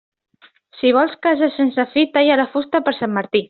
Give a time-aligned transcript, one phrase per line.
[0.79, 3.39] Si vols casa sense fi, talla la fusta per Sant Martí.